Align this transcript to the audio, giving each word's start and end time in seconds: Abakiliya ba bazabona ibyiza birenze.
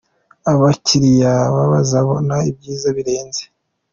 Abakiliya 0.51 1.33
ba 1.53 1.65
bazabona 1.73 2.35
ibyiza 2.49 2.87
birenze. 2.97 3.43